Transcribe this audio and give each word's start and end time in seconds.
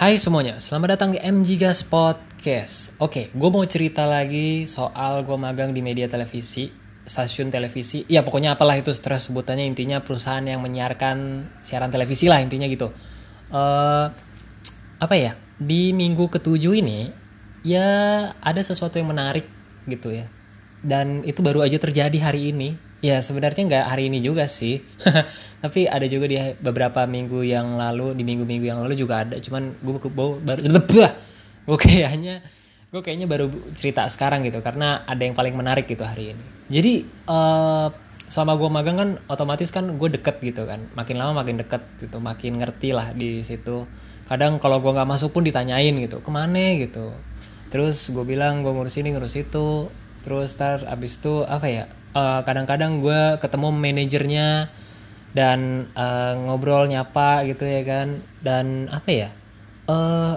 Hai 0.00 0.16
semuanya, 0.16 0.56
selamat 0.56 0.96
datang 0.96 1.10
di 1.12 1.20
MG 1.20 1.60
Gas 1.60 1.84
Podcast. 1.84 2.96
Oke, 3.04 3.28
gue 3.36 3.50
mau 3.52 3.60
cerita 3.68 4.08
lagi 4.08 4.64
soal 4.64 5.28
gue 5.28 5.36
magang 5.36 5.76
di 5.76 5.84
media 5.84 6.08
televisi, 6.08 6.72
stasiun 7.04 7.52
televisi. 7.52 8.08
Ya 8.08 8.24
pokoknya 8.24 8.56
apalah 8.56 8.80
itu 8.80 8.96
stres 8.96 9.28
sebutannya 9.28 9.68
intinya 9.68 10.00
perusahaan 10.00 10.40
yang 10.40 10.64
menyiarkan 10.64 11.44
siaran 11.60 11.92
televisi 11.92 12.32
lah 12.32 12.40
intinya 12.40 12.64
gitu. 12.64 12.88
Eh 13.52 14.06
apa 15.04 15.14
ya? 15.20 15.36
Di 15.60 15.92
minggu 15.92 16.32
ketujuh 16.32 16.80
ini 16.80 17.12
ya 17.60 17.84
ada 18.40 18.60
sesuatu 18.64 18.96
yang 18.96 19.12
menarik 19.12 19.44
gitu 19.84 20.16
ya. 20.16 20.24
Dan 20.80 21.28
itu 21.28 21.44
baru 21.44 21.60
aja 21.60 21.76
terjadi 21.76 22.16
hari 22.24 22.56
ini. 22.56 22.72
Ya 23.00 23.16
sebenarnya 23.24 23.64
nggak 23.64 23.84
hari 23.88 24.12
ini 24.12 24.20
juga 24.20 24.44
sih. 24.44 24.84
Tapi 25.64 25.88
ada 25.88 26.04
juga 26.04 26.28
di 26.28 26.36
beberapa 26.60 27.04
minggu 27.08 27.40
yang 27.44 27.76
lalu, 27.76 28.12
di 28.16 28.24
minggu-minggu 28.24 28.66
yang 28.68 28.80
lalu 28.84 28.96
juga 28.96 29.24
ada. 29.24 29.40
Cuman 29.40 29.72
gue 29.80 29.96
baru 30.44 30.60
gue 31.60 31.78
kayaknya 31.78 32.40
gue 32.90 33.00
kayaknya 33.06 33.30
baru 33.30 33.46
cerita 33.78 34.02
sekarang 34.10 34.42
gitu 34.42 34.58
karena 34.66 35.06
ada 35.06 35.22
yang 35.22 35.38
paling 35.38 35.54
menarik 35.54 35.88
gitu 35.88 36.04
hari 36.04 36.36
ini. 36.36 36.44
Jadi 36.68 36.94
eh 37.08 37.88
selama 38.30 38.54
gue 38.54 38.68
magang 38.70 38.96
kan 38.96 39.10
otomatis 39.26 39.74
kan 39.74 39.84
gue 39.90 40.08
deket 40.12 40.38
gitu 40.44 40.68
kan. 40.68 40.84
Makin 40.94 41.16
lama 41.18 41.42
makin 41.42 41.58
deket 41.58 41.82
gitu, 41.98 42.22
makin 42.22 42.60
ngerti 42.62 42.94
lah 42.94 43.10
di 43.16 43.42
situ. 43.42 43.88
Kadang 44.28 44.62
kalau 44.62 44.78
gue 44.78 44.92
nggak 44.94 45.08
masuk 45.08 45.34
pun 45.34 45.42
ditanyain 45.42 45.90
gitu, 45.98 46.22
ke 46.22 46.30
mana 46.30 46.78
gitu. 46.78 47.10
Terus 47.74 48.10
gue 48.14 48.22
bilang 48.26 48.62
gue 48.62 48.70
ngurus 48.70 48.98
ini 49.02 49.10
ngurus 49.14 49.34
itu. 49.38 49.90
Terus 50.20 50.52
tar 50.54 50.84
abis 50.86 51.18
itu 51.18 51.42
apa 51.48 51.66
ya? 51.66 51.84
Eh, 52.14 52.40
kadang-kadang 52.44 53.02
gue 53.02 53.38
ketemu 53.42 53.68
manajernya 53.74 54.48
dan 55.30 55.90
eh, 55.94 56.32
ngobrol 56.46 56.90
nyapa 56.90 57.46
gitu 57.46 57.64
ya 57.66 57.82
kan. 57.86 58.18
Dan 58.40 58.88
apa 58.90 59.10
ya 59.10 59.30
eh 59.90 60.34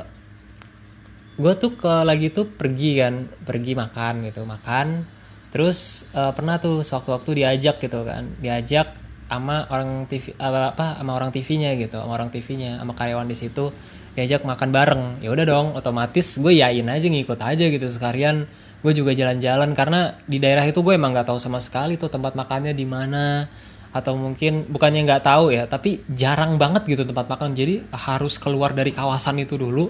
gue 1.34 1.54
tuh 1.58 1.74
ke 1.74 1.94
lagi 2.06 2.30
tuh 2.30 2.46
pergi 2.46 3.02
kan 3.02 3.26
pergi 3.46 3.74
makan 3.74 4.14
gitu 4.30 4.46
makan. 4.46 5.06
Terus 5.54 6.10
eh, 6.14 6.32
pernah 6.34 6.58
tuh 6.62 6.82
sewaktu-waktu 6.82 7.44
diajak 7.44 7.82
gitu 7.82 8.06
kan 8.06 8.30
diajak 8.42 9.04
sama 9.34 9.66
orang 9.74 10.06
TV 10.06 10.38
apa, 10.38 10.78
apa 10.78 10.88
sama 11.02 11.12
orang 11.18 11.34
TV-nya 11.34 11.74
gitu 11.80 11.98
sama 11.98 12.14
orang 12.14 12.30
TV-nya 12.30 12.78
sama 12.78 12.94
karyawan 12.94 13.26
di 13.26 13.34
situ 13.34 13.74
diajak 14.14 14.46
makan 14.46 14.70
bareng. 14.70 15.04
Ya 15.26 15.34
udah 15.34 15.46
dong 15.46 15.68
otomatis 15.74 16.38
gue 16.38 16.54
yain 16.54 16.86
aja 16.86 17.08
ngikut 17.10 17.42
aja 17.42 17.66
gitu 17.66 17.88
sekalian 17.90 18.46
gue 18.84 18.92
juga 18.92 19.16
jalan-jalan 19.16 19.72
karena 19.72 20.20
di 20.28 20.44
daerah 20.44 20.68
itu 20.68 20.84
gue 20.84 20.94
emang 20.94 21.16
nggak 21.16 21.32
tahu 21.32 21.40
sama 21.40 21.64
sekali 21.64 21.96
tuh 21.96 22.12
tempat 22.12 22.36
makannya 22.36 22.76
di 22.76 22.84
mana. 22.84 23.48
Atau 23.94 24.18
mungkin 24.18 24.66
bukannya 24.68 25.06
nggak 25.06 25.24
tahu 25.24 25.54
ya 25.54 25.70
tapi 25.70 26.02
jarang 26.12 26.60
banget 26.60 26.84
gitu 26.86 27.08
tempat 27.08 27.32
makan. 27.32 27.56
Jadi 27.56 27.88
harus 27.96 28.36
keluar 28.36 28.76
dari 28.76 28.92
kawasan 28.92 29.40
itu 29.40 29.56
dulu 29.56 29.88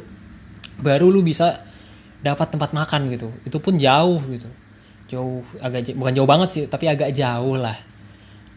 baru 0.84 1.10
lu 1.10 1.26
bisa 1.26 1.64
dapat 2.22 2.54
tempat 2.54 2.72
makan 2.72 3.10
gitu. 3.10 3.34
Itu 3.44 3.58
pun 3.58 3.82
jauh 3.82 4.22
gitu. 4.30 4.48
Jauh 5.10 5.42
agak 5.64 5.98
bukan 5.98 6.14
jauh 6.14 6.30
banget 6.30 6.50
sih 6.54 6.64
tapi 6.70 6.86
agak 6.86 7.16
jauh 7.16 7.58
lah. 7.58 7.76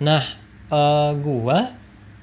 Nah 0.05 0.23
eh, 0.69 1.11
gua 1.23 1.73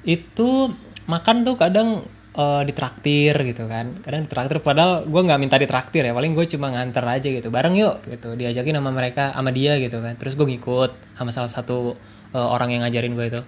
itu 0.03 0.70
makan 1.08 1.48
tuh 1.48 1.55
kadang 1.55 2.03
eh, 2.34 2.62
ditraktir 2.66 3.34
gitu 3.45 3.70
kan. 3.70 3.94
Kadang 4.02 4.26
ditraktir 4.26 4.58
padahal 4.59 5.06
gua 5.06 5.22
nggak 5.26 5.39
minta 5.42 5.56
ditraktir 5.62 6.03
ya. 6.06 6.14
Paling 6.14 6.34
gue 6.34 6.45
cuma 6.50 6.73
nganter 6.73 7.06
aja 7.06 7.28
gitu. 7.30 7.50
Bareng 7.53 7.78
yuk 7.78 8.02
gitu. 8.09 8.34
Diajakin 8.34 8.78
sama 8.78 8.89
mereka 8.89 9.34
sama 9.34 9.53
dia 9.53 9.78
gitu 9.78 10.02
kan. 10.02 10.17
Terus 10.17 10.34
gue 10.38 10.48
ngikut 10.48 10.92
sama 11.17 11.30
salah 11.30 11.52
satu 11.52 11.95
eh, 12.34 12.39
orang 12.42 12.73
yang 12.73 12.81
ngajarin 12.86 13.14
gue 13.14 13.26
itu. 13.30 13.42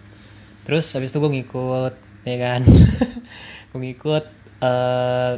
Terus 0.65 0.85
habis 0.97 1.09
itu 1.13 1.17
gue 1.21 1.31
ngikut 1.41 1.93
ya 2.25 2.37
kan. 2.41 2.61
Gue 3.75 3.91
ngikut 3.91 4.23
eh 4.63 5.33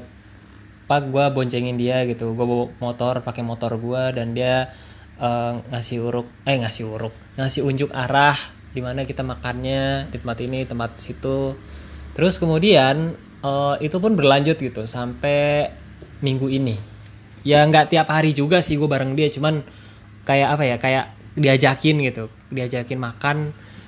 pak 0.88 1.02
gue 1.10 1.26
boncengin 1.34 1.76
dia 1.76 2.06
gitu. 2.06 2.38
Gue 2.38 2.46
bawa 2.46 2.70
motor 2.80 3.26
pakai 3.26 3.44
motor 3.44 3.76
gue 3.82 4.04
dan 4.14 4.32
dia 4.38 4.70
eh, 5.20 5.54
ngasih 5.74 5.98
uruk 6.06 6.28
eh 6.46 6.56
ngasih 6.62 6.86
uruk 6.86 7.14
ngasih 7.36 7.66
unjuk 7.66 7.90
arah 7.92 8.38
di 8.72 8.86
mana 8.86 9.10
kita 9.10 9.26
makannya 9.26 10.06
di 10.14 10.18
tempat 10.22 10.38
ini 10.46 10.60
tempat 10.70 11.02
situ. 11.02 11.58
Terus 12.14 12.38
kemudian 12.38 13.18
eh, 13.44 13.76
itu 13.84 13.98
pun 14.00 14.14
berlanjut 14.18 14.58
gitu 14.58 14.88
sampai 14.88 15.70
minggu 16.24 16.48
ini. 16.50 16.76
Ya 17.46 17.64
nggak 17.64 17.94
tiap 17.94 18.08
hari 18.10 18.34
juga 18.34 18.60
sih 18.64 18.76
gue 18.76 18.90
bareng 18.90 19.14
dia 19.14 19.30
cuman 19.30 19.62
kayak 20.28 20.50
apa 20.58 20.64
ya 20.66 20.76
kayak 20.82 21.06
diajakin 21.38 21.96
gitu 22.06 22.28
diajakin 22.50 23.00
makan. 23.00 23.38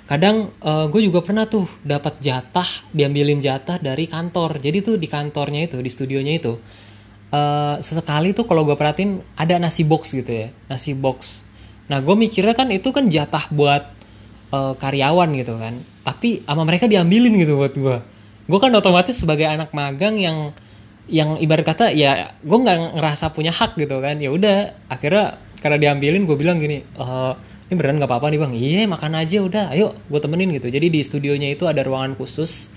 Kadang 0.09 0.49
gue 0.89 1.01
juga 1.05 1.21
pernah 1.21 1.45
tuh 1.45 1.69
dapat 1.85 2.17
jatah 2.17 2.65
diambilin 2.89 3.37
jatah 3.37 3.77
dari 3.77 4.09
kantor. 4.09 4.57
Jadi 4.57 4.81
tuh 4.81 4.95
di 4.97 5.05
kantornya 5.05 5.69
itu 5.69 5.77
di 5.77 5.89
studionya 5.91 6.33
itu 6.39 6.57
eh, 7.33 7.75
sesekali 7.81 8.33
tuh 8.33 8.45
kalau 8.49 8.65
gue 8.65 8.73
perhatiin 8.73 9.21
ada 9.37 9.61
nasi 9.61 9.85
box 9.85 10.13
gitu 10.13 10.29
ya 10.29 10.47
nasi 10.69 10.97
box. 10.97 11.45
Nah 11.89 12.01
gue 12.01 12.15
mikirnya 12.17 12.53
kan 12.57 12.69
itu 12.73 12.89
kan 12.89 13.05
jatah 13.09 13.45
buat 13.53 13.83
eh, 14.53 14.73
karyawan 14.77 15.29
gitu 15.37 15.57
kan. 15.61 15.77
Tapi 16.05 16.41
sama 16.45 16.63
mereka 16.65 16.89
diambilin 16.89 17.33
gitu 17.37 17.59
buat 17.59 17.73
gue 17.75 17.97
gue 18.49 18.57
kan 18.59 18.73
otomatis 18.73 19.13
sebagai 19.13 19.45
anak 19.45 19.69
magang 19.77 20.17
yang 20.17 20.37
yang 21.09 21.37
ibarat 21.41 21.65
kata 21.65 21.93
ya 21.93 22.33
gue 22.41 22.57
nggak 22.57 22.97
ngerasa 22.97 23.29
punya 23.33 23.53
hak 23.53 23.77
gitu 23.77 24.01
kan. 24.01 24.17
Ya 24.17 24.33
udah 24.33 24.73
akhirnya 24.89 25.37
karena 25.61 25.77
diambilin 25.77 26.25
gue 26.25 26.37
bilang 26.37 26.57
gini 26.57 26.81
"Eh, 26.81 27.33
ini 27.69 27.73
beneran 27.77 28.01
nggak 28.01 28.09
apa-apa 28.09 28.27
nih 28.33 28.39
bang. 28.41 28.53
Iya 28.57 28.81
makan 28.89 29.13
aja 29.21 29.37
udah 29.45 29.63
ayo 29.77 29.93
gue 30.09 30.19
temenin 30.21 30.49
gitu. 30.57 30.69
Jadi 30.73 30.87
di 30.89 31.01
studionya 31.05 31.49
itu 31.53 31.69
ada 31.69 31.81
ruangan 31.85 32.17
khusus 32.17 32.73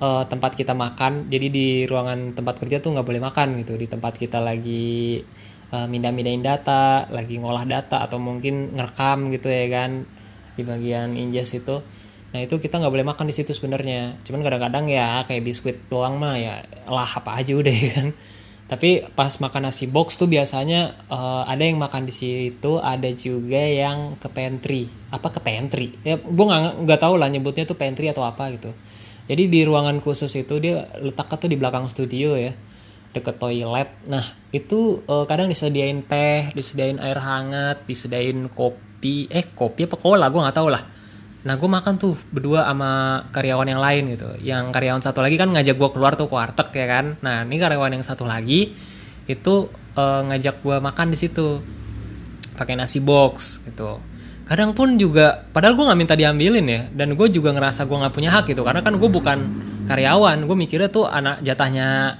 eh, 0.00 0.24
tempat 0.28 0.56
kita 0.60 0.76
makan. 0.76 1.32
Jadi 1.32 1.46
di 1.48 1.66
ruangan 1.88 2.36
tempat 2.36 2.60
kerja 2.60 2.80
tuh 2.84 2.92
nggak 2.96 3.06
boleh 3.08 3.22
makan 3.24 3.64
gitu. 3.64 3.80
Di 3.80 3.86
tempat 3.88 4.20
kita 4.20 4.44
lagi 4.44 5.20
eh, 5.72 5.86
mindah-mindahin 5.88 6.44
data 6.44 7.08
lagi 7.08 7.40
ngolah 7.40 7.64
data 7.64 8.04
atau 8.04 8.20
mungkin 8.20 8.76
ngerekam 8.76 9.32
gitu 9.32 9.48
ya 9.48 9.66
kan 9.72 10.04
di 10.54 10.62
bagian 10.62 11.18
injes 11.18 11.50
itu 11.58 11.82
nah 12.34 12.42
itu 12.42 12.58
kita 12.58 12.82
nggak 12.82 12.90
boleh 12.90 13.06
makan 13.06 13.30
di 13.30 13.34
situ 13.38 13.54
sebenarnya. 13.54 14.18
Cuman 14.26 14.42
kadang-kadang 14.42 14.90
ya 14.90 15.22
kayak 15.30 15.46
biskuit 15.46 15.78
doang 15.86 16.18
mah 16.18 16.34
ya 16.34 16.66
lah 16.90 17.06
apa 17.06 17.38
aja 17.38 17.54
udah 17.54 17.70
ya 17.86 17.90
kan? 17.94 18.08
Tapi 18.66 19.06
pas 19.14 19.30
makan 19.38 19.70
nasi 19.70 19.86
box 19.86 20.18
tuh 20.18 20.26
biasanya 20.26 20.98
eh, 21.06 21.42
ada 21.46 21.62
yang 21.62 21.78
makan 21.78 22.10
di 22.10 22.14
situ 22.16 22.82
ada 22.82 23.06
juga 23.14 23.62
yang 23.62 24.18
ke 24.18 24.26
pantry. 24.26 24.90
Apa 25.14 25.30
ke 25.30 25.38
pantry? 25.38 25.94
Ya 26.02 26.18
gue 26.18 26.44
nggak 26.50 26.82
nggak 26.82 26.98
tahu 26.98 27.14
lah 27.22 27.30
nyebutnya 27.30 27.70
tuh 27.70 27.78
pantry 27.78 28.10
atau 28.10 28.26
apa 28.26 28.50
gitu. 28.50 28.74
Jadi 29.30 29.46
di 29.46 29.62
ruangan 29.62 30.02
khusus 30.02 30.34
itu 30.34 30.58
dia 30.58 30.90
letaknya 30.98 31.38
tuh 31.38 31.48
di 31.48 31.56
belakang 31.56 31.86
studio 31.86 32.34
ya 32.34 32.50
deket 33.14 33.38
toilet. 33.38 34.10
Nah 34.10 34.26
itu 34.50 35.06
eh, 35.06 35.24
kadang 35.30 35.46
disediain 35.46 36.02
teh 36.02 36.50
disediain 36.50 36.98
air 36.98 37.22
hangat 37.22 37.86
disediain 37.86 38.50
kopi. 38.50 39.30
Eh 39.30 39.54
kopi 39.54 39.86
apa 39.86 40.02
cola? 40.02 40.26
Gue 40.34 40.42
nggak 40.42 40.58
tahu 40.58 40.66
lah 40.74 40.93
Nah 41.44 41.60
gue 41.60 41.68
makan 41.68 42.00
tuh 42.00 42.16
berdua 42.32 42.64
sama 42.64 43.20
karyawan 43.28 43.68
yang 43.68 43.80
lain 43.80 44.16
gitu. 44.16 44.28
Yang 44.40 44.72
karyawan 44.72 45.02
satu 45.04 45.20
lagi 45.20 45.36
kan 45.36 45.52
ngajak 45.52 45.76
gue 45.76 45.90
keluar 45.92 46.16
tuh 46.16 46.26
ke 46.26 46.34
warteg 46.34 46.68
ya 46.72 46.86
kan. 46.88 47.06
Nah 47.20 47.44
ini 47.44 47.60
karyawan 47.60 47.92
yang 47.92 48.04
satu 48.04 48.24
lagi 48.24 48.72
itu 49.28 49.54
eh, 49.96 50.20
ngajak 50.24 50.64
gue 50.64 50.76
makan 50.80 51.06
di 51.12 51.18
situ 51.20 51.60
pakai 52.56 52.80
nasi 52.80 53.04
box 53.04 53.60
gitu. 53.68 54.00
Kadang 54.44 54.76
pun 54.76 55.00
juga, 55.00 55.40
padahal 55.56 55.72
gue 55.72 55.84
nggak 55.88 56.00
minta 56.00 56.16
diambilin 56.16 56.64
ya. 56.68 56.82
Dan 56.92 57.16
gue 57.16 57.28
juga 57.28 57.52
ngerasa 57.52 57.88
gue 57.88 57.96
nggak 57.96 58.14
punya 58.16 58.30
hak 58.32 58.44
gitu. 58.48 58.64
Karena 58.64 58.80
kan 58.80 58.96
gue 58.96 59.10
bukan 59.12 59.38
karyawan. 59.88 60.48
Gue 60.48 60.56
mikirnya 60.56 60.88
tuh 60.88 61.04
anak 61.04 61.44
jatahnya 61.44 62.16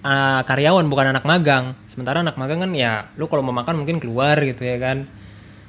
eh, 0.00 0.40
karyawan 0.48 0.88
bukan 0.88 1.12
anak 1.12 1.24
magang. 1.28 1.76
Sementara 1.84 2.24
anak 2.24 2.40
magang 2.40 2.64
kan 2.64 2.72
ya 2.72 3.12
lu 3.20 3.28
kalau 3.28 3.44
mau 3.44 3.52
makan 3.52 3.84
mungkin 3.84 4.00
keluar 4.00 4.40
gitu 4.40 4.64
ya 4.64 4.80
kan 4.80 5.20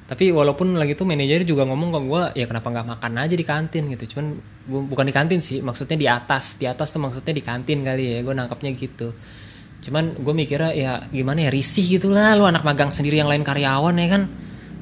tapi 0.04 0.36
walaupun 0.36 0.76
lagi 0.76 1.00
tuh 1.00 1.08
manajer 1.08 1.48
juga 1.48 1.64
ngomong 1.64 1.90
ke 1.96 2.00
gue 2.04 2.24
ya 2.44 2.46
kenapa 2.46 2.68
nggak 2.68 2.88
makan 2.92 3.12
aja 3.24 3.36
di 3.40 3.46
kantin? 3.48 3.88
Gitu. 3.88 4.16
Cuman 4.16 4.36
bukan 4.68 5.06
di 5.08 5.14
kantin 5.16 5.40
sih 5.40 5.64
maksudnya 5.64 5.96
di 5.96 6.08
atas. 6.12 6.60
Di 6.60 6.68
atas 6.68 6.92
tuh 6.92 7.00
maksudnya 7.00 7.32
di 7.32 7.40
kantin 7.40 7.88
kali 7.88 8.20
ya 8.20 8.20
gue 8.20 8.36
nangkapnya 8.36 8.76
gitu. 8.76 9.16
Cuman 9.80 10.20
gue 10.20 10.34
mikirnya 10.36 10.76
ya 10.76 10.92
gimana 11.08 11.48
ya 11.48 11.52
risih 11.56 11.88
gitu 12.00 12.12
lah 12.12 12.36
lu 12.36 12.44
anak 12.44 12.68
magang 12.68 12.92
sendiri 12.92 13.24
yang 13.24 13.32
lain 13.32 13.48
karyawan 13.48 13.96
ya 13.96 14.08
kan. 14.12 14.24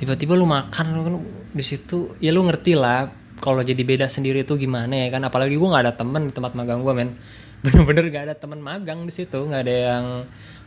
Tiba-tiba 0.01 0.33
lu 0.33 0.49
makan 0.49 0.85
lu 0.97 1.01
kan 1.05 1.15
di 1.53 1.63
situ. 1.63 2.17
Ya 2.17 2.33
lu 2.33 2.41
ngerti 2.41 2.73
lah 2.73 3.13
kalau 3.37 3.61
jadi 3.61 3.81
beda 3.85 4.09
sendiri 4.09 4.41
tuh 4.41 4.57
gimana 4.57 5.05
ya 5.05 5.13
kan. 5.13 5.21
Apalagi 5.21 5.53
gue 5.53 5.69
nggak 5.69 5.85
ada 5.85 5.93
temen 5.93 6.27
di 6.27 6.33
tempat 6.33 6.57
magang 6.57 6.81
gue 6.81 6.93
men. 6.97 7.13
Bener-bener 7.61 8.09
gak 8.09 8.25
ada 8.25 8.33
temen 8.33 8.57
magang 8.57 9.05
di 9.05 9.13
situ 9.13 9.37
nggak 9.37 9.61
ada 9.69 9.75
yang 9.93 10.05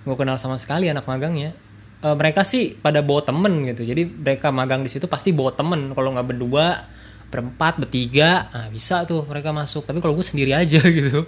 gue 0.07 0.15
kenal 0.15 0.39
sama 0.39 0.55
sekali 0.63 0.87
anak 0.87 1.11
magangnya 1.11 1.51
Eh, 2.05 2.17
mereka 2.21 2.45
sih 2.45 2.77
pada 2.77 3.01
bawa 3.01 3.25
temen 3.25 3.65
gitu. 3.65 3.81
Jadi 3.81 4.05
mereka 4.05 4.53
magang 4.53 4.85
di 4.85 4.93
situ 4.93 5.09
pasti 5.09 5.33
bawa 5.33 5.57
temen. 5.57 5.97
Kalau 5.97 6.13
nggak 6.13 6.29
berdua 6.29 6.85
berempat 7.33 7.83
bertiga 7.83 8.47
nah 8.53 8.69
bisa 8.69 9.09
tuh 9.09 9.25
mereka 9.25 9.57
masuk. 9.57 9.89
Tapi 9.89 10.05
kalau 10.05 10.13
gue 10.13 10.27
sendiri 10.27 10.53
aja 10.53 10.85
gitu. 11.01 11.25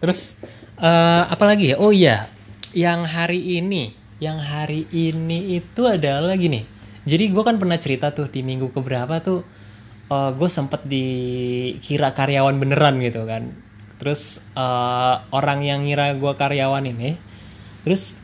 Terus 0.00 0.40
eh, 0.80 1.22
apa 1.28 1.44
lagi 1.44 1.76
ya? 1.76 1.76
Oh 1.76 1.92
iya 1.92 2.24
yang 2.72 3.04
hari 3.04 3.60
ini 3.60 3.92
yang 4.22 4.40
hari 4.40 4.88
ini 4.92 5.58
itu 5.58 5.82
adalah 5.88 6.36
gini 6.38 6.62
jadi 7.08 7.32
gue 7.32 7.42
kan 7.42 7.56
pernah 7.56 7.80
cerita 7.80 8.12
tuh 8.12 8.28
di 8.28 8.44
minggu 8.44 8.68
keberapa 8.70 9.18
tuh 9.24 9.40
gue 10.10 10.50
sempet 10.50 10.84
dikira 10.90 12.10
karyawan 12.10 12.58
beneran 12.58 12.98
gitu 12.98 13.22
kan. 13.30 13.46
Terus 14.02 14.42
uh, 14.58 15.22
orang 15.30 15.62
yang 15.62 15.86
ngira 15.86 16.18
gue 16.18 16.32
karyawan 16.34 16.82
ini 16.82 17.14
terus 17.86 18.19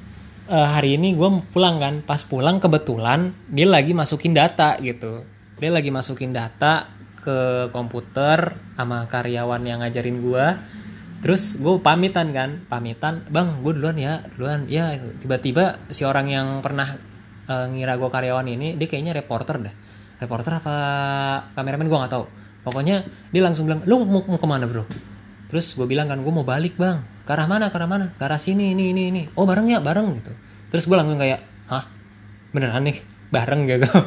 uh, 0.49 0.69
hari 0.79 0.97
ini 0.99 1.15
gue 1.15 1.29
pulang 1.51 1.79
kan. 1.79 1.95
Pas 2.03 2.23
pulang 2.23 2.59
kebetulan 2.63 3.35
dia 3.51 3.67
lagi 3.69 3.93
masukin 3.93 4.33
data 4.35 4.79
gitu. 4.81 5.27
Dia 5.59 5.71
lagi 5.73 5.91
masukin 5.91 6.33
data 6.35 6.91
ke 7.21 7.69
komputer 7.75 8.55
sama 8.79 9.11
karyawan 9.11 9.63
yang 9.67 9.83
ngajarin 9.83 10.23
gue 10.23 10.47
terus 11.17 11.59
gue 11.59 11.83
pamitan 11.83 12.31
kan 12.31 12.63
pamitan 12.71 13.27
bang 13.27 13.59
gue 13.65 13.73
duluan 13.75 13.99
ya 13.99 14.23
duluan. 14.37 14.71
Ya 14.71 14.95
tiba-tiba 14.95 15.81
si 15.91 16.07
orang 16.07 16.31
yang 16.31 16.47
pernah 16.63 16.95
uh, 17.51 17.67
ngira 17.67 17.99
gue 17.99 18.11
karyawan 18.11 18.47
ini 18.47 18.79
dia 18.79 18.87
kayaknya 18.87 19.17
reporter 19.17 19.59
deh. 19.59 19.75
Reporter 20.23 20.63
apa 20.63 20.75
kameramen 21.59 21.91
gue 21.91 21.99
nggak 21.99 22.15
tahu. 22.15 22.27
Pokoknya 22.67 23.03
dia 23.31 23.43
langsung 23.43 23.67
bilang 23.67 23.83
lu 23.87 24.07
mau, 24.07 24.23
mau 24.23 24.39
ke 24.39 24.47
mana 24.47 24.67
bro? 24.71 24.87
Terus 25.51 25.75
gue 25.75 25.87
bilang 25.87 26.07
kan 26.07 26.23
gue 26.23 26.33
mau 26.33 26.47
balik 26.47 26.79
bang 26.79 27.16
ke 27.26 27.31
arah 27.34 27.50
mana 27.50 27.75
ke 27.75 27.76
arah 27.76 27.90
mana? 27.90 28.06
Ke 28.14 28.23
arah 28.31 28.38
sini 28.38 28.70
ini 28.70 28.94
ini 28.94 29.02
ini. 29.11 29.23
Oh 29.34 29.43
bareng 29.43 29.67
ya 29.67 29.82
bareng 29.82 30.14
gitu. 30.14 30.31
Terus 30.70 30.87
gue 30.87 30.94
langsung 30.94 31.19
kayak 31.19 31.43
hah? 31.67 31.84
Beneran 32.55 32.87
nih? 32.87 32.96
Bareng 33.34 33.67
gitu. 33.67 33.90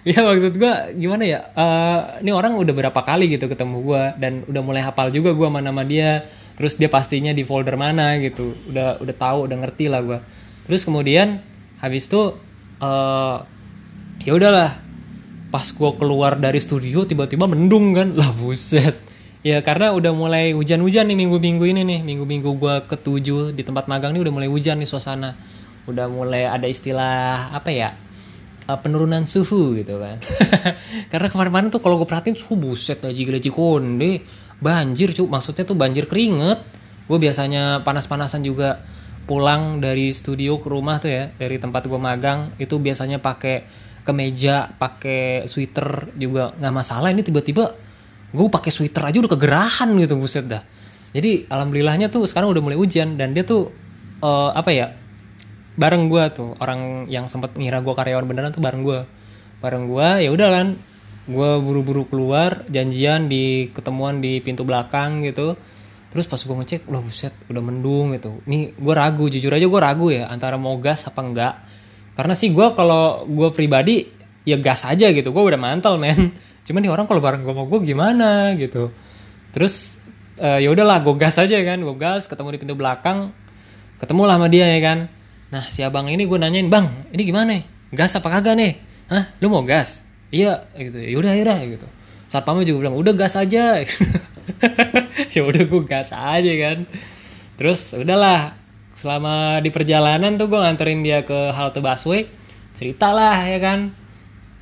Ya 0.00 0.24
maksud 0.24 0.56
gue 0.56 0.96
gimana 0.96 1.28
ya? 1.28 1.52
Uh, 1.52 2.24
ini 2.24 2.32
orang 2.32 2.56
udah 2.56 2.72
berapa 2.72 3.00
kali 3.04 3.36
gitu 3.36 3.52
ketemu 3.52 3.84
gue 3.84 4.02
dan 4.16 4.32
udah 4.48 4.62
mulai 4.64 4.80
hafal 4.80 5.12
juga 5.12 5.36
gue 5.36 5.44
mana 5.52 5.68
nama 5.68 5.84
dia. 5.84 6.24
Terus 6.56 6.80
dia 6.80 6.88
pastinya 6.88 7.36
di 7.36 7.44
folder 7.44 7.76
mana 7.76 8.16
gitu. 8.16 8.56
Udah 8.72 8.96
udah 8.96 9.12
tahu 9.12 9.44
udah 9.44 9.56
ngerti 9.60 9.92
lah 9.92 10.00
gue 10.00 10.18
terus 10.64 10.88
kemudian 10.88 11.44
habis 11.84 12.08
itu 12.08 12.32
uh, 12.80 13.44
ya 14.24 14.32
udahlah. 14.32 14.72
Pas 15.52 15.68
gue 15.68 15.90
keluar 16.00 16.40
dari 16.40 16.64
studio 16.64 17.04
tiba-tiba 17.04 17.44
mendung 17.44 17.92
kan. 17.92 18.16
Lah 18.16 18.32
buset 18.32 19.09
ya 19.40 19.64
karena 19.64 19.96
udah 19.96 20.12
mulai 20.12 20.52
hujan-hujan 20.52 21.08
nih 21.08 21.16
minggu-minggu 21.16 21.64
ini 21.64 21.82
nih. 21.84 22.00
Minggu-minggu 22.04 22.50
gue 22.60 22.74
ketujuh 22.88 23.56
di 23.56 23.62
tempat 23.64 23.88
magang 23.88 24.12
nih 24.12 24.22
udah 24.24 24.32
mulai 24.34 24.48
hujan 24.48 24.80
nih 24.80 24.88
suasana. 24.88 25.36
Udah 25.88 26.06
mulai 26.12 26.46
ada 26.46 26.68
istilah 26.68 27.50
apa 27.56 27.70
ya 27.72 27.96
uh, 28.70 28.78
penurunan 28.78 29.26
suhu 29.26 29.74
gitu 29.80 29.98
kan. 29.98 30.22
Karena 31.12 31.26
kemarin-kemarin 31.26 31.68
tuh 31.74 31.82
kalau 31.82 31.98
gue 31.98 32.08
perhatiin 32.08 32.36
suhu 32.38 32.54
buset 32.54 33.02
aja 33.02 33.12
gila 33.14 33.40
konde 33.50 34.22
banjir 34.60 35.16
cu 35.16 35.24
maksudnya 35.26 35.66
tuh 35.66 35.74
banjir 35.74 36.06
keringet. 36.06 36.62
Gue 37.10 37.18
biasanya 37.18 37.82
panas-panasan 37.82 38.46
juga 38.46 38.78
pulang 39.26 39.82
dari 39.82 40.14
studio 40.14 40.58
ke 40.62 40.68
rumah 40.70 41.02
tuh 41.02 41.10
ya 41.10 41.24
dari 41.34 41.58
tempat 41.58 41.90
gue 41.90 41.98
magang. 41.98 42.54
Itu 42.60 42.78
biasanya 42.78 43.18
pakai 43.18 43.66
kemeja 44.06 44.70
pakai 44.78 45.48
sweater 45.50 46.14
juga. 46.14 46.54
Nggak 46.54 46.74
masalah 46.74 47.08
ini 47.10 47.26
tiba-tiba 47.26 47.89
gue 48.30 48.46
pakai 48.46 48.70
sweater 48.70 49.02
aja 49.06 49.18
udah 49.18 49.32
kegerahan 49.34 49.90
gitu 49.98 50.14
buset 50.18 50.46
dah. 50.46 50.62
Jadi 51.10 51.50
alhamdulillahnya 51.50 52.06
tuh 52.06 52.26
sekarang 52.30 52.54
udah 52.54 52.62
mulai 52.62 52.78
hujan 52.78 53.18
dan 53.18 53.34
dia 53.34 53.42
tuh 53.42 53.74
uh, 54.22 54.54
apa 54.54 54.70
ya 54.70 54.86
bareng 55.74 56.06
gue 56.06 56.24
tuh. 56.30 56.54
Orang 56.62 57.10
yang 57.10 57.26
sempat 57.26 57.58
ngira 57.58 57.82
gue 57.82 57.90
karyawan 57.90 58.26
beneran 58.26 58.54
tuh 58.54 58.62
bareng 58.62 58.82
gue 58.86 59.02
bareng 59.60 59.84
gue 59.90 60.08
ya 60.24 60.30
udah 60.32 60.48
kan 60.48 60.66
gue 61.30 61.50
buru-buru 61.60 62.08
keluar 62.08 62.64
janjian 62.70 63.28
di 63.28 63.68
ketemuan 63.74 64.22
di 64.22 64.38
pintu 64.38 64.62
belakang 64.62 65.26
gitu. 65.26 65.58
Terus 66.10 66.26
pas 66.26 66.38
gue 66.42 66.56
ngecek 66.62 66.90
udah 66.90 67.02
buset 67.02 67.34
udah 67.50 67.62
mendung 67.62 68.14
gitu. 68.14 68.42
Ini 68.46 68.78
gue 68.78 68.94
ragu 68.94 69.26
jujur 69.26 69.50
aja 69.50 69.66
gue 69.66 69.80
ragu 69.82 70.14
ya 70.14 70.30
antara 70.30 70.54
mau 70.54 70.78
gas 70.78 71.10
apa 71.10 71.20
enggak. 71.22 71.54
Karena 72.14 72.34
sih 72.38 72.54
gue 72.54 72.66
kalau 72.78 73.26
gue 73.26 73.50
pribadi 73.50 74.06
ya 74.46 74.58
gas 74.62 74.86
aja 74.86 75.10
gitu. 75.10 75.34
Gue 75.34 75.42
udah 75.50 75.58
mantel 75.58 75.98
men 75.98 76.34
cuman 76.64 76.80
nih 76.84 76.92
orang 76.92 77.06
kalau 77.08 77.20
bareng 77.22 77.42
gue 77.42 77.54
mau 77.54 77.66
gue 77.66 77.80
gimana 77.82 78.54
gitu. 78.56 78.92
Terus 79.50 80.00
uh, 80.40 80.58
ya 80.58 80.70
udahlah 80.70 81.02
gue 81.02 81.14
gas 81.18 81.36
aja 81.36 81.56
kan 81.60 81.78
gue 81.80 81.96
gas 81.98 82.26
ketemu 82.30 82.56
di 82.56 82.58
pintu 82.60 82.74
belakang 82.74 83.34
ketemu 84.00 84.22
lah 84.24 84.36
sama 84.40 84.46
dia 84.48 84.66
ya 84.66 84.80
kan. 84.80 84.98
Nah 85.50 85.64
si 85.68 85.84
abang 85.84 86.08
ini 86.08 86.24
gue 86.24 86.38
nanyain 86.38 86.68
bang 86.70 86.86
ini 87.12 87.22
gimana 87.22 87.52
gas 87.92 88.16
apa 88.16 88.28
kagak 88.30 88.56
nih? 88.56 88.72
Hah? 89.10 89.24
Lu 89.42 89.50
mau 89.50 89.66
gas? 89.66 90.06
Iya 90.30 90.70
gitu. 90.78 90.96
Yaudah 90.98 91.34
yaudah 91.34 91.58
gitu. 91.66 91.86
Satpamnya 92.30 92.62
juga 92.62 92.86
bilang 92.86 92.96
udah 92.96 93.14
gas 93.14 93.34
aja. 93.36 93.78
Ya 95.30 95.46
udah 95.46 95.62
gue 95.62 95.82
gas 95.86 96.10
aja 96.10 96.52
kan. 96.58 96.84
Terus 97.54 97.94
udahlah 97.94 98.58
selama 98.92 99.62
di 99.62 99.70
perjalanan 99.72 100.36
tuh 100.36 100.50
gue 100.50 100.58
nganterin 100.58 101.00
dia 101.06 101.22
ke 101.24 101.54
halte 101.54 101.80
busway 101.80 102.26
cerita 102.74 103.14
lah 103.14 103.38
ya 103.46 103.58
kan. 103.62 103.94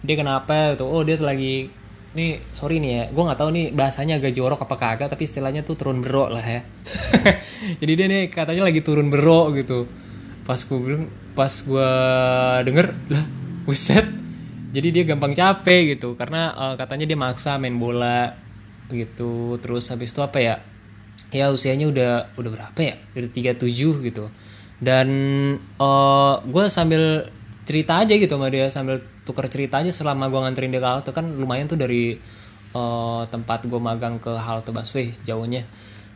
Dia 0.05 0.15
kenapa 0.21 0.77
tuh? 0.77 0.87
Oh 0.87 1.03
dia 1.03 1.19
tuh 1.19 1.27
lagi 1.27 1.73
nih 2.19 2.43
sorry 2.51 2.83
nih 2.83 2.91
ya 2.91 3.05
gue 3.15 3.23
nggak 3.23 3.39
tahu 3.39 3.51
nih 3.55 3.67
bahasanya 3.71 4.19
agak 4.19 4.35
jorok 4.35 4.67
apa 4.67 4.75
kagak 4.75 5.09
tapi 5.15 5.23
istilahnya 5.31 5.63
tuh 5.63 5.79
turun 5.79 6.03
berok 6.03 6.35
lah 6.35 6.43
ya. 6.43 6.61
Jadi 7.81 7.93
dia 7.95 8.07
nih 8.11 8.23
katanya 8.35 8.67
lagi 8.67 8.83
turun 8.83 9.07
berok 9.07 9.55
gitu. 9.63 9.87
Pas 10.43 10.59
gue 10.59 10.79
bilang 10.83 11.07
pas 11.39 11.53
gue 11.55 11.91
denger 12.67 12.87
lah 13.15 13.25
buset. 13.63 14.07
Jadi 14.75 14.89
dia 14.91 15.03
gampang 15.07 15.33
capek 15.33 15.97
gitu 15.97 16.19
karena 16.19 16.51
uh, 16.53 16.75
katanya 16.75 17.07
dia 17.07 17.17
maksa 17.17 17.55
main 17.63 17.79
bola 17.79 18.35
gitu. 18.91 19.57
Terus 19.63 19.87
habis 19.95 20.11
itu 20.11 20.21
apa 20.21 20.43
ya? 20.43 20.59
Ya 21.31 21.55
usianya 21.55 21.87
udah 21.87 22.13
udah 22.35 22.51
berapa 22.51 22.81
ya? 22.83 22.95
Udah 23.15 23.31
37 23.31 24.09
gitu. 24.11 24.27
Dan 24.83 25.09
uh, 25.79 25.87
eh, 25.87 26.35
gue 26.47 26.65
sambil 26.67 27.03
cerita 27.69 28.01
aja 28.01 28.15
gitu 28.17 28.33
sama 28.33 28.49
dia 28.49 28.67
sambil 28.73 29.05
tuker 29.29 29.45
cerita 29.53 29.85
aja 29.85 29.93
selama 29.93 30.33
gue 30.33 30.41
nganterin 30.41 30.73
dia 30.73 30.81
ke 30.81 30.89
halte 30.89 31.11
kan 31.13 31.29
lumayan 31.37 31.69
tuh 31.69 31.77
dari 31.77 32.17
uh, 32.73 33.29
tempat 33.29 33.69
gue 33.69 33.77
magang 33.77 34.17
ke 34.17 34.33
halte 34.33 34.73
busway 34.73 35.13
jauhnya. 35.29 35.69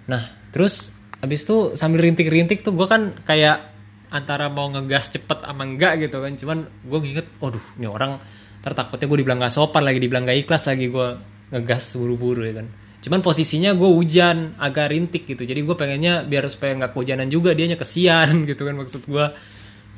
Nah 0.08 0.24
terus 0.48 0.96
abis 1.20 1.44
itu 1.44 1.56
sambil 1.76 2.08
rintik-rintik 2.08 2.64
tuh 2.64 2.72
gue 2.72 2.88
kan 2.88 3.12
kayak 3.28 3.72
antara 4.12 4.52
mau 4.52 4.68
ngegas 4.68 5.12
cepet 5.12 5.44
ama 5.44 5.68
enggak 5.68 6.00
gitu 6.00 6.24
kan. 6.24 6.32
Cuman 6.36 6.58
gue 6.64 6.98
nginget 7.04 7.26
waduh 7.38 7.62
ini 7.76 7.88
orang. 7.88 8.16
Tertakutnya 8.62 9.10
gue 9.10 9.18
dibilang 9.26 9.42
gak 9.42 9.50
sopan 9.58 9.82
lagi 9.82 9.98
dibilang 9.98 10.22
gak 10.22 10.38
ikhlas 10.46 10.70
lagi 10.70 10.86
gue 10.86 11.08
ngegas 11.50 11.98
buru-buru 11.98 12.46
ya 12.46 12.62
kan. 12.62 12.66
Cuman 13.02 13.18
posisinya 13.18 13.74
gue 13.74 13.90
hujan 13.90 14.54
agak 14.62 14.94
rintik 14.94 15.26
gitu. 15.26 15.42
Jadi 15.42 15.66
gue 15.66 15.74
pengennya 15.74 16.22
biar 16.22 16.46
supaya 16.46 16.78
nggak 16.78 16.94
kehujanan 16.94 17.26
juga 17.26 17.50
dianya 17.50 17.74
kesian 17.74 18.30
gitu 18.50 18.62
kan 18.62 18.78
maksud 18.78 19.02
gue 19.10 19.26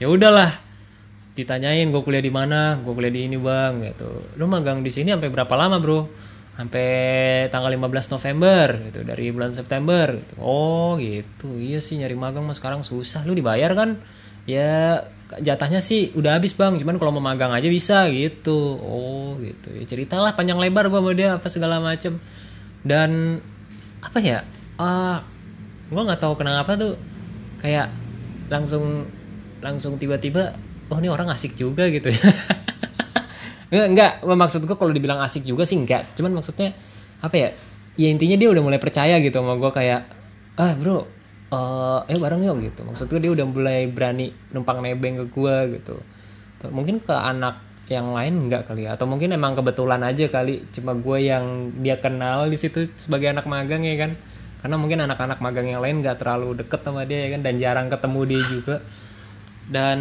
ya 0.01 0.09
udahlah 0.09 0.64
ditanyain 1.35 1.91
gue 1.91 2.03
kuliah 2.03 2.23
di 2.23 2.31
mana? 2.31 2.79
Gue 2.81 2.95
kuliah 2.95 3.11
di 3.11 3.27
ini 3.27 3.37
bang 3.37 3.83
gitu. 3.91 4.39
Lu 4.39 4.47
magang 4.47 4.81
di 4.87 4.91
sini 4.91 5.11
sampai 5.11 5.29
berapa 5.35 5.51
lama 5.59 5.83
bro? 5.83 6.07
Sampai 6.55 6.87
tanggal 7.51 7.75
15 7.75 8.15
November 8.15 8.67
gitu. 8.91 9.01
Dari 9.03 9.27
bulan 9.35 9.51
September 9.51 10.15
gitu. 10.15 10.35
oh 10.39 10.95
gitu. 11.03 11.51
Iya 11.59 11.83
sih 11.83 11.99
nyari 11.99 12.15
magang 12.15 12.47
mas 12.47 12.63
sekarang 12.63 12.87
susah. 12.87 13.27
Lu 13.27 13.35
dibayar 13.35 13.75
kan? 13.75 13.99
Ya 14.47 15.03
jatahnya 15.43 15.83
sih 15.83 16.15
udah 16.15 16.39
habis 16.39 16.55
bang. 16.55 16.79
Cuman 16.79 17.03
kalau 17.03 17.19
mau 17.19 17.25
magang 17.27 17.51
aja 17.51 17.67
bisa 17.67 18.07
gitu. 18.15 18.79
Oh 18.79 19.35
gitu. 19.43 19.75
Ya 19.75 19.85
ceritalah 19.91 20.39
panjang 20.39 20.63
lebar 20.63 20.87
gue 20.87 21.01
sama 21.03 21.13
dia 21.19 21.35
apa 21.35 21.51
segala 21.51 21.83
macem. 21.83 22.23
Dan 22.87 23.43
apa 23.99 24.19
ya 24.23 24.47
uh, 24.79 24.85
ah, 24.85 25.19
gue 25.91 25.99
nggak 25.99 26.21
tahu 26.21 26.35
kenapa 26.39 26.77
tuh 26.79 26.95
kayak 27.59 27.89
langsung 28.53 29.09
langsung 29.65 29.97
tiba-tiba 29.97 30.53
oh 30.95 30.99
ini 31.03 31.11
orang 31.11 31.27
asik 31.35 31.59
juga 31.59 31.91
gitu 31.91 32.15
ya. 32.15 32.23
Enggak 33.75 34.23
enggak 34.23 34.39
maksud 34.39 34.63
gue 34.63 34.77
kalau 34.79 34.95
dibilang 34.95 35.19
asik 35.19 35.43
juga 35.43 35.67
sih 35.67 35.75
enggak 35.75 36.15
cuman 36.15 36.39
maksudnya 36.39 36.79
apa 37.19 37.35
ya 37.35 37.49
ya 37.99 38.07
intinya 38.07 38.39
dia 38.39 38.47
udah 38.47 38.63
mulai 38.63 38.79
percaya 38.79 39.19
gitu 39.19 39.35
sama 39.35 39.59
gue 39.59 39.71
kayak 39.75 40.07
ah 40.55 40.79
bro 40.79 41.03
uh, 41.55 42.01
eh 42.11 42.19
bareng 42.19 42.43
yuk 42.43 42.57
gitu. 42.71 42.81
Maksud 42.87 43.07
gue 43.11 43.21
dia 43.23 43.33
udah 43.33 43.47
mulai 43.47 43.87
berani 43.87 44.35
numpang 44.51 44.83
nebeng 44.83 45.25
ke 45.25 45.27
gue 45.31 45.57
gitu. 45.81 45.97
Mungkin 46.65 47.05
ke 47.05 47.13
anak 47.13 47.61
yang 47.93 48.11
lain 48.11 48.49
enggak 48.49 48.67
kali 48.67 48.89
ya. 48.89 48.97
Atau 48.97 49.07
mungkin 49.07 49.31
emang 49.35 49.55
kebetulan 49.55 50.01
aja 50.03 50.27
kali. 50.29 50.65
Cuma 50.73 50.97
gue 50.97 51.19
yang 51.21 51.75
dia 51.85 52.01
kenal 52.01 52.49
di 52.49 52.57
situ 52.57 52.89
sebagai 52.97 53.31
anak 53.31 53.47
magang 53.47 53.85
ya 53.85 53.95
kan. 54.01 54.17
Karena 54.65 54.81
mungkin 54.81 55.05
anak-anak 55.05 55.45
magang 55.45 55.69
yang 55.69 55.85
lain 55.85 56.01
nggak 56.01 56.25
terlalu 56.25 56.65
deket 56.65 56.81
sama 56.81 57.05
dia 57.05 57.29
ya 57.29 57.37
kan. 57.37 57.41
Dan 57.45 57.55
jarang 57.61 57.87
ketemu 57.93 58.21
dia 58.25 58.43
juga. 58.43 58.77
Dan 59.69 59.99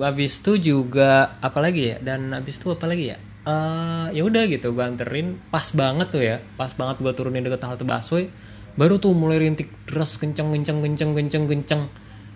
habis 0.00 0.40
itu 0.40 0.56
juga 0.56 1.36
apa 1.44 1.60
lagi 1.60 1.92
ya? 1.92 1.96
Dan 2.00 2.32
habis 2.32 2.56
itu 2.56 2.72
apa 2.72 2.88
lagi 2.88 3.12
ya? 3.12 3.18
Uh, 3.42 4.06
ya 4.14 4.22
udah 4.24 4.48
gitu 4.48 4.72
gue 4.72 4.84
anterin. 4.84 5.36
Pas 5.52 5.68
banget 5.76 6.08
tuh 6.08 6.22
ya 6.24 6.40
pas 6.56 6.72
banget 6.72 7.04
gue 7.04 7.12
turunin 7.12 7.44
deket 7.44 7.60
halte 7.68 7.84
busway. 7.84 8.32
Baru 8.72 8.96
tuh 8.96 9.12
mulai 9.12 9.36
rintik 9.36 9.68
deras 9.84 10.16
kenceng 10.16 10.48
kenceng 10.48 10.80
kenceng 10.80 11.12
kenceng 11.12 11.44
kenceng. 11.44 11.82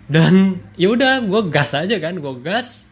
Dan 0.05 0.61
ya 0.81 0.93
udah 0.93 1.25
gue 1.25 1.41
gas 1.49 1.73
aja 1.73 1.97
kan 1.97 2.13
gue 2.21 2.33
gas. 2.45 2.85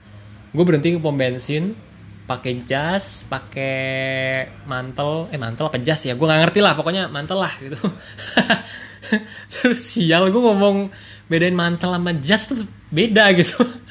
Gue 0.55 0.65
berhenti 0.65 0.97
ke 0.97 0.99
pom 1.03 1.13
bensin 1.13 1.77
pakai 2.25 2.65
jas 2.65 3.21
pakai 3.29 4.49
mantel. 4.65 5.29
Eh 5.29 5.37
mantel 5.37 5.69
apa 5.69 5.77
jas 5.77 6.01
ya? 6.09 6.17
Gue 6.17 6.25
nggak 6.25 6.49
ngerti 6.49 6.59
lah 6.65 6.73
pokoknya 6.73 7.05
mantel 7.13 7.37
lah 7.37 7.53
gitu. 7.61 7.77
Terus 9.53 9.85
sial 9.85 10.33
gue 10.33 10.41
ngomong 10.41 10.89
bedain 11.29 11.53
mantel 11.53 11.93
sama 11.93 12.17
jas 12.17 12.49
tuh 12.49 12.65
beda 12.89 13.29
gitu 13.37 13.84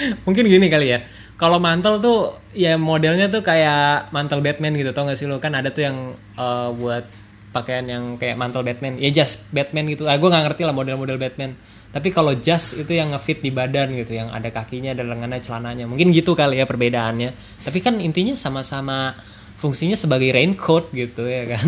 mungkin 0.26 0.44
gini 0.46 0.66
kali 0.68 0.94
ya. 0.94 1.00
Kalau 1.38 1.62
mantel 1.62 2.02
tuh 2.02 2.34
ya 2.50 2.74
modelnya 2.74 3.30
tuh 3.30 3.46
kayak 3.46 4.10
mantel 4.10 4.42
Batman 4.42 4.74
gitu 4.74 4.90
tau 4.90 5.06
gak 5.06 5.18
sih 5.18 5.30
lo? 5.30 5.38
Kan 5.38 5.54
ada 5.54 5.70
tuh 5.70 5.86
yang 5.86 5.96
uh, 6.34 6.74
buat 6.74 7.06
pakaian 7.54 7.86
yang 7.86 8.04
kayak 8.18 8.34
mantel 8.34 8.66
Batman. 8.66 8.98
Ya 8.98 9.10
jas 9.14 9.46
Batman 9.54 9.86
gitu. 9.86 10.10
Ah 10.10 10.18
gue 10.18 10.26
nggak 10.26 10.44
ngerti 10.50 10.62
lah 10.66 10.74
model-model 10.74 11.18
Batman. 11.18 11.54
Tapi 11.88 12.12
kalau 12.12 12.34
jas 12.36 12.76
itu 12.76 12.92
yang 12.92 13.14
ngefit 13.16 13.40
di 13.40 13.48
badan 13.54 13.94
gitu 13.96 14.18
yang 14.18 14.28
ada 14.34 14.50
kakinya 14.50 14.92
ada 14.92 15.06
lengannya 15.06 15.40
celananya. 15.40 15.86
Mungkin 15.86 16.10
gitu 16.10 16.34
kali 16.34 16.58
ya 16.58 16.66
perbedaannya. 16.66 17.30
Tapi 17.64 17.78
kan 17.80 18.02
intinya 18.02 18.34
sama-sama 18.34 19.14
fungsinya 19.62 19.94
sebagai 19.94 20.34
raincoat 20.34 20.90
gitu 20.90 21.22
ya 21.24 21.54
kan? 21.54 21.66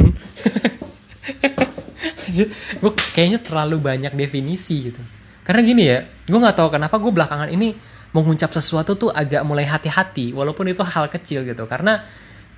Gue 2.83 2.93
kayaknya 3.15 3.43
terlalu 3.43 3.83
banyak 3.83 4.15
definisi 4.15 4.91
gitu. 4.93 5.03
Karena 5.43 5.67
gini 5.67 5.83
ya 5.83 6.07
gue 6.07 6.39
nggak 6.39 6.57
tahu 6.63 6.71
kenapa 6.71 6.95
gue 7.03 7.11
belakangan 7.11 7.51
ini 7.51 7.75
mengucap 8.11 8.51
sesuatu 8.51 8.99
tuh 8.99 9.11
agak 9.15 9.47
mulai 9.47 9.67
hati-hati 9.67 10.35
walaupun 10.35 10.67
itu 10.71 10.83
hal 10.83 11.07
kecil 11.07 11.47
gitu. 11.47 11.65
Karena 11.71 12.03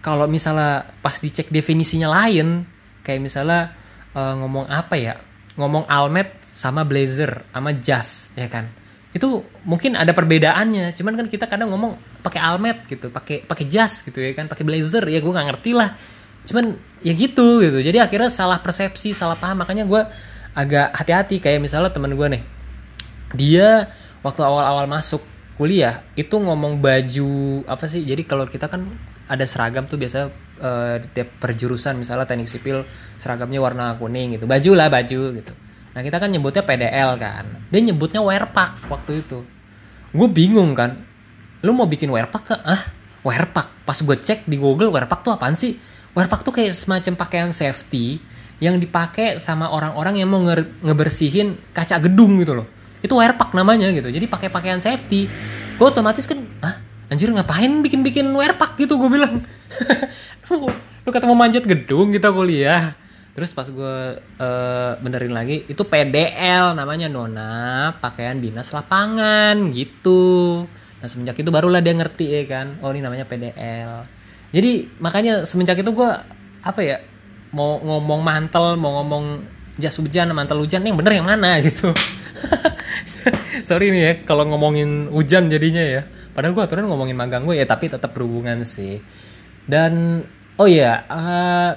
kalau 0.00 0.25
misalnya 0.26 0.88
pas 1.04 1.14
dicek 1.21 1.52
definisinya 1.52 2.09
lain 2.09 2.64
kayak 3.04 3.21
misalnya 3.21 3.73
uh, 4.16 4.35
ngomong 4.40 4.66
apa 4.68 4.97
ya? 4.97 5.14
Ngomong 5.52 5.85
almet 5.85 6.40
sama 6.40 6.88
blazer 6.88 7.44
sama 7.52 7.76
jas 7.76 8.32
ya 8.32 8.49
kan? 8.49 8.73
Itu 9.12 9.44
mungkin 9.68 9.92
ada 9.92 10.16
perbedaannya 10.16 10.97
cuman 10.97 11.14
kan 11.21 11.26
kita 11.28 11.44
kadang 11.44 11.68
ngomong 11.68 12.25
pakai 12.25 12.40
almet 12.40 12.88
gitu 12.88 13.12
pakai 13.12 13.44
pakai 13.44 13.68
jas 13.68 14.00
gitu 14.00 14.25
ya 14.25 14.32
kan? 14.32 14.49
Pakai 14.49 14.64
blazer 14.64 15.04
ya 15.04 15.21
gue 15.21 15.32
nggak 15.32 15.49
ngerti 15.52 15.76
lah. 15.76 15.92
Cuman 16.49 16.73
ya 17.04 17.12
gitu 17.12 17.61
gitu. 17.61 17.78
Jadi 17.85 18.00
akhirnya 18.00 18.32
salah 18.32 18.56
persepsi 18.64 19.12
salah 19.12 19.37
paham. 19.37 19.61
Makanya 19.61 19.85
gue 19.85 20.00
agak 20.56 20.97
hati-hati. 20.97 21.44
Kayak 21.44 21.61
misalnya 21.61 21.92
temen 21.92 22.16
gue 22.16 22.28
nih 22.40 22.42
dia 23.32 23.88
waktu 24.21 24.40
awal-awal 24.44 24.87
masuk 24.87 25.21
kuliah 25.56 26.00
itu 26.16 26.32
ngomong 26.32 26.80
baju 26.80 27.62
apa 27.68 27.85
sih? 27.88 28.02
Jadi 28.02 28.23
kalau 28.25 28.49
kita 28.49 28.66
kan 28.68 28.88
ada 29.28 29.44
seragam 29.47 29.87
tuh 29.87 29.97
biasa 30.00 30.18
uh, 30.61 30.97
di 30.99 31.09
tiap 31.12 31.28
perjurusan 31.38 31.97
misalnya 31.97 32.26
teknik 32.26 32.49
sipil 32.49 32.85
seragamnya 33.16 33.61
warna 33.62 33.94
kuning 33.97 34.37
gitu. 34.37 34.44
Baju 34.49 34.71
lah 34.75 34.88
baju 34.88 35.21
gitu. 35.37 35.52
Nah 35.92 36.00
kita 36.00 36.16
kan 36.18 36.28
nyebutnya 36.32 36.64
PDL 36.64 37.11
kan. 37.21 37.44
Dia 37.68 37.80
nyebutnya 37.80 38.21
wearpack 38.25 38.88
waktu 38.88 39.25
itu. 39.25 39.44
Gue 40.12 40.28
bingung 40.28 40.73
kan 40.76 40.99
lu 41.62 41.71
mau 41.73 41.87
bikin 41.87 42.11
wearpack 42.11 42.44
ke? 42.52 42.56
Ah 42.66 42.82
wearpack 43.23 43.87
pas 43.87 43.94
gue 43.94 44.16
cek 44.18 44.50
di 44.50 44.59
Google 44.59 44.90
wearpack 44.90 45.23
tuh 45.23 45.32
apaan 45.37 45.54
sih? 45.54 45.78
Wearpack 46.12 46.44
tuh 46.44 46.52
kayak 46.52 46.76
semacam 46.76 47.12
pakaian 47.16 47.50
safety 47.54 48.21
yang 48.61 48.76
dipakai 48.76 49.40
sama 49.40 49.73
orang-orang 49.73 50.21
yang 50.21 50.28
mau 50.28 50.42
nge 50.44 50.85
ngebersihin 50.85 51.56
kaca 51.73 51.99
gedung 51.99 52.37
gitu 52.38 52.54
loh 52.61 52.82
itu 53.02 53.12
wearpack 53.12 53.52
namanya 53.52 53.90
gitu. 53.90 54.09
Jadi 54.09 54.30
pakai 54.30 54.49
pakaian 54.49 54.78
safety. 54.78 55.28
Gue 55.76 55.87
otomatis 55.90 56.25
kan 56.25 56.38
ah 56.62 56.78
anjir 57.11 57.28
ngapain 57.28 57.82
bikin-bikin 57.82 58.30
wearpack 58.32 58.78
gitu? 58.78 58.97
Gue 58.97 59.11
bilang. 59.11 59.42
Lu, 61.02 61.11
kata 61.11 61.26
mau 61.26 61.37
manjat 61.37 61.66
gedung 61.66 62.14
kita 62.14 62.30
kuliah. 62.30 62.94
Terus 63.32 63.50
pas 63.56 63.64
gue 63.66 63.97
uh, 64.21 64.92
benerin 65.00 65.32
lagi 65.32 65.64
itu 65.64 65.82
PDL 65.82 66.76
namanya 66.76 67.09
nona 67.09 67.90
pakaian 67.99 68.38
dinas 68.38 68.71
lapangan 68.71 69.56
gitu. 69.73 70.62
Nah 71.00 71.09
semenjak 71.09 71.40
itu 71.40 71.49
barulah 71.49 71.80
dia 71.80 71.97
ngerti 71.97 72.26
ya 72.28 72.42
kan? 72.44 72.78
Oh 72.85 72.92
ini 72.92 73.00
namanya 73.00 73.25
PDL 73.25 74.23
jadi 74.52 74.87
makanya 75.00 75.49
semenjak 75.49 75.80
itu 75.80 75.90
gue 75.90 76.11
apa 76.62 76.80
ya 76.85 77.00
mau 77.56 77.80
ngomong 77.80 78.21
mantel 78.21 78.76
mau 78.76 79.00
ngomong 79.00 79.40
jas 79.80 79.97
hujan 79.97 80.28
mantel 80.37 80.61
hujan 80.61 80.85
yang 80.85 80.94
bener 81.00 81.18
yang 81.18 81.26
mana 81.26 81.59
gitu 81.64 81.90
sorry 83.69 83.93
nih 83.93 84.03
ya 84.03 84.13
kalau 84.25 84.49
ngomongin 84.49 85.09
hujan 85.13 85.49
jadinya 85.53 85.83
ya. 85.83 86.03
Padahal 86.33 86.57
gue 86.57 86.65
aturan 86.65 86.89
ngomongin 86.89 87.17
magang 87.17 87.45
gue 87.45 87.61
ya 87.61 87.67
tapi 87.69 87.93
tetap 87.93 88.13
berhubungan 88.17 88.65
sih. 88.65 89.01
Dan 89.69 90.25
oh 90.57 90.69
iya 90.69 91.07
uh, 91.07 91.73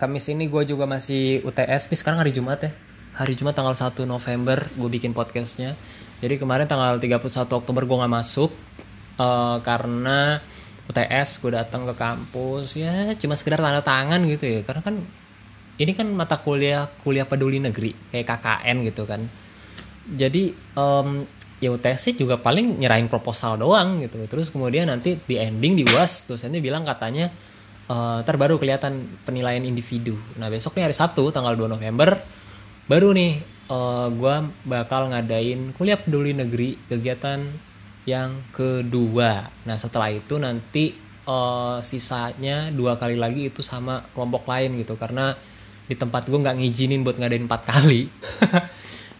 Kamis 0.00 0.32
ini 0.32 0.48
gue 0.48 0.64
juga 0.64 0.88
masih 0.88 1.44
UTS 1.44 1.92
nih 1.92 1.98
sekarang 2.00 2.24
hari 2.24 2.32
Jumat 2.32 2.64
ya. 2.64 2.72
Hari 3.20 3.36
Jumat 3.36 3.52
tanggal 3.52 3.76
1 3.76 4.08
November 4.08 4.58
gue 4.64 4.88
bikin 4.88 5.12
podcastnya. 5.12 5.76
Jadi 6.24 6.40
kemarin 6.40 6.64
tanggal 6.64 6.96
31 6.96 7.20
Oktober 7.52 7.84
gue 7.84 7.96
nggak 8.00 8.12
masuk 8.12 8.50
uh, 9.20 9.60
karena 9.60 10.40
UTS 10.88 11.44
gue 11.44 11.52
datang 11.52 11.84
ke 11.84 11.94
kampus. 11.94 12.80
Ya 12.80 13.12
cuma 13.20 13.36
sekedar 13.36 13.60
tanda 13.60 13.84
tangan 13.84 14.24
gitu 14.24 14.48
ya. 14.48 14.60
Karena 14.64 14.80
kan 14.80 14.96
ini 15.80 15.92
kan 15.96 16.08
mata 16.12 16.36
kuliah 16.36 16.88
kuliah 17.00 17.24
peduli 17.24 17.56
negeri 17.56 17.96
kayak 18.12 18.28
KKN 18.28 18.76
gitu 18.84 19.08
kan 19.08 19.24
jadi 20.08 20.56
um, 20.78 21.26
ya 21.60 21.68
UTS 21.68 22.16
juga 22.16 22.40
paling 22.40 22.80
nyerahin 22.80 23.06
proposal 23.06 23.60
doang 23.60 24.00
gitu. 24.00 24.16
Terus 24.24 24.48
kemudian 24.48 24.88
nanti 24.88 25.20
di 25.20 25.36
ending 25.36 25.76
di 25.76 25.84
uas 25.84 26.24
dosennya 26.24 26.58
bilang 26.58 26.88
katanya 26.88 27.28
uh, 27.92 28.24
terbaru 28.24 28.56
kelihatan 28.56 29.20
penilaian 29.28 29.60
individu. 29.62 30.16
Nah 30.40 30.48
besok 30.48 30.80
nih 30.80 30.88
hari 30.88 30.96
Sabtu 30.96 31.28
tanggal 31.30 31.54
2 31.54 31.68
November 31.68 32.16
baru 32.90 33.14
nih 33.14 33.38
uh, 33.70 33.76
eh, 33.76 34.06
gue 34.18 34.34
bakal 34.66 35.14
ngadain 35.14 35.70
kuliah 35.78 36.00
peduli 36.00 36.34
negeri 36.34 36.74
kegiatan 36.88 37.38
yang 38.08 38.50
kedua. 38.50 39.46
Nah 39.68 39.76
setelah 39.76 40.10
itu 40.10 40.40
nanti 40.40 40.96
uh, 41.28 41.78
sisanya 41.78 42.72
dua 42.74 42.98
kali 42.98 43.14
lagi 43.14 43.52
itu 43.52 43.62
sama 43.62 44.02
kelompok 44.16 44.48
lain 44.48 44.80
gitu. 44.80 44.98
Karena 44.98 45.36
di 45.86 45.94
tempat 45.94 46.26
gue 46.26 46.38
nggak 46.38 46.56
ngizinin 46.58 47.02
buat 47.02 47.18
ngadain 47.18 47.46
empat 47.50 47.62
kali 47.66 48.06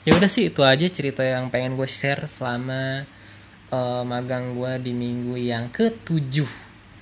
ya 0.05 0.17
udah 0.17 0.31
sih 0.31 0.49
itu 0.49 0.65
aja 0.65 0.87
cerita 0.89 1.21
yang 1.21 1.53
pengen 1.53 1.77
gue 1.77 1.89
share 1.89 2.25
selama 2.25 3.05
uh, 3.73 4.03
magang 4.05 4.57
gue 4.57 4.73
di 4.81 4.93
minggu 4.97 5.37
yang 5.37 5.69
ketujuh. 5.69 6.49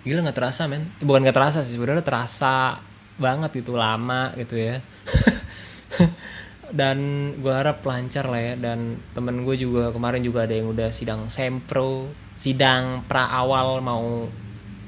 Gila 0.02 0.24
nggak 0.24 0.38
terasa 0.38 0.66
men. 0.66 0.82
Bukan 1.02 1.22
nggak 1.26 1.36
terasa 1.36 1.58
sih 1.62 1.74
sebenarnya 1.74 2.04
terasa 2.04 2.78
banget 3.18 3.50
gitu 3.58 3.74
lama 3.74 4.34
gitu 4.38 4.54
ya. 4.58 4.78
Dan 6.78 6.98
gue 7.40 7.52
harap 7.52 7.80
lancar 7.80 8.28
lah 8.28 8.44
ya 8.44 8.54
dan 8.60 9.00
temen 9.16 9.40
gue 9.40 9.56
juga 9.56 9.88
kemarin 9.88 10.20
juga 10.20 10.44
ada 10.44 10.52
yang 10.52 10.68
udah 10.68 10.92
sidang 10.92 11.32
sempro 11.32 12.12
sidang 12.36 13.08
pra 13.08 13.24
awal 13.24 13.80
mau 13.80 14.28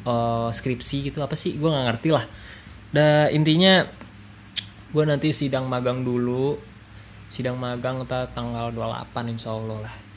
uh, 0.05 0.49
skripsi 0.53 1.09
gitu 1.09 1.25
apa 1.25 1.33
sih 1.33 1.57
gue 1.57 1.69
nggak 1.73 1.87
ngerti 1.89 2.09
lah. 2.13 2.25
Da 2.93 3.33
intinya 3.33 3.89
gue 4.93 5.05
nanti 5.09 5.33
sidang 5.33 5.73
magang 5.73 6.05
dulu 6.05 6.70
sidang 7.31 7.57
magang 7.57 8.03
kita 8.03 8.35
tanggal 8.35 8.75
28 8.75 9.33
insya 9.33 9.55
Allah 9.55 9.87
lah 9.87 10.11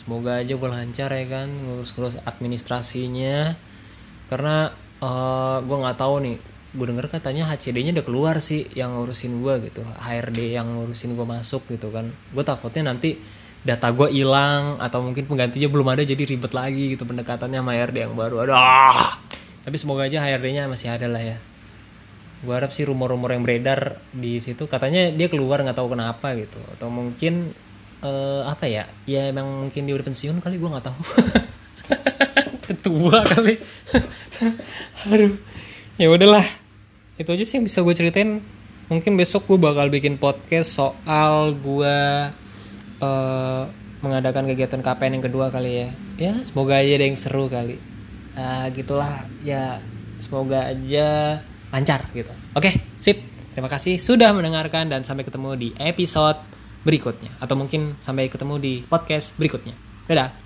semoga 0.00 0.40
aja 0.40 0.56
gue 0.56 0.70
lancar 0.72 1.12
ya 1.12 1.26
kan 1.28 1.48
ngurus-ngurus 1.52 2.24
administrasinya. 2.24 3.52
Karena 4.32 4.72
uh, 5.04 5.06
eh, 5.06 5.58
gue 5.68 5.76
nggak 5.76 5.98
tahu 6.00 6.14
nih 6.24 6.36
gue 6.70 6.86
denger 6.86 7.06
katanya 7.10 7.50
HCD-nya 7.50 7.98
udah 7.98 8.06
keluar 8.06 8.38
sih 8.38 8.62
yang 8.78 8.94
ngurusin 8.94 9.42
gue 9.42 9.54
gitu 9.66 9.82
HRD 9.82 10.54
yang 10.54 10.70
ngurusin 10.70 11.12
gue 11.12 11.26
masuk 11.28 11.68
gitu 11.68 11.92
kan. 11.92 12.08
Gue 12.32 12.44
takutnya 12.46 12.94
nanti 12.94 13.20
data 13.60 13.92
gue 13.92 14.08
hilang 14.08 14.80
atau 14.80 15.04
mungkin 15.04 15.28
penggantinya 15.28 15.68
belum 15.68 15.92
ada 15.92 16.02
jadi 16.06 16.24
ribet 16.24 16.56
lagi 16.56 16.96
gitu 16.96 17.04
pendekatannya 17.04 17.60
sama 17.60 17.76
HRD 17.76 18.08
yang 18.08 18.16
baru. 18.16 18.48
Ada 18.48 18.54
tapi 19.60 19.76
semoga 19.76 20.08
aja 20.08 20.24
HRD-nya 20.24 20.72
masih 20.72 20.88
ada 20.88 21.04
lah 21.04 21.20
ya 21.20 21.36
gue 22.40 22.54
harap 22.56 22.72
sih 22.72 22.88
rumor-rumor 22.88 23.36
yang 23.36 23.44
beredar 23.44 24.00
di 24.16 24.40
situ 24.40 24.64
katanya 24.64 25.12
dia 25.12 25.28
keluar 25.28 25.60
nggak 25.60 25.76
tahu 25.76 25.92
kenapa 25.92 26.32
gitu. 26.36 26.56
Atau 26.76 26.88
mungkin 26.88 27.52
uh, 28.00 28.48
apa 28.48 28.64
ya 28.64 28.88
ya 29.04 29.28
emang 29.28 29.68
mungkin 29.68 29.84
dia 29.84 29.94
udah 29.96 30.06
pensiun 30.08 30.40
kali 30.40 30.56
gue 30.56 30.70
nggak 30.72 30.86
tahu. 30.88 31.00
Tua 32.86 33.20
kali. 33.28 33.54
Aduh 35.12 35.36
ya 36.00 36.08
udahlah. 36.08 36.46
Itu 37.20 37.36
aja 37.36 37.44
sih 37.44 37.60
yang 37.60 37.68
bisa 37.68 37.84
gue 37.84 37.92
ceritain. 37.92 38.40
Mungkin 38.88 39.14
besok 39.20 39.46
gue 39.46 39.60
bakal 39.60 39.92
bikin 39.92 40.16
podcast 40.16 40.74
soal 40.80 41.54
gue 41.54 41.98
uh, 43.04 43.62
mengadakan 44.00 44.48
kegiatan 44.48 44.80
KPN 44.80 45.20
yang 45.20 45.24
kedua 45.28 45.52
kali 45.52 45.84
ya. 45.84 45.88
Ya 46.16 46.32
semoga 46.40 46.80
aja 46.80 46.96
ada 46.96 47.04
yang 47.04 47.20
seru 47.20 47.52
kali. 47.52 47.76
Uh, 48.32 48.66
gitulah. 48.72 49.28
Ya 49.44 49.84
semoga 50.16 50.72
aja 50.72 51.40
lancar 51.70 52.06
gitu. 52.14 52.30
Oke, 52.54 52.70
sip. 52.98 53.18
Terima 53.50 53.66
kasih 53.66 53.98
sudah 53.98 54.30
mendengarkan 54.30 54.86
dan 54.86 55.02
sampai 55.02 55.26
ketemu 55.26 55.58
di 55.58 55.68
episode 55.74 56.38
berikutnya 56.86 57.34
atau 57.42 57.58
mungkin 57.58 57.98
sampai 57.98 58.30
ketemu 58.30 58.54
di 58.62 58.74
podcast 58.86 59.34
berikutnya. 59.36 59.74
Dadah. 60.06 60.39